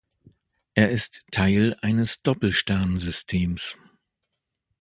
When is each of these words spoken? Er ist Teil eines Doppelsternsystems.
Er 0.73 0.89
ist 0.89 1.21
Teil 1.29 1.75
eines 1.83 2.23
Doppelsternsystems. 2.23 3.77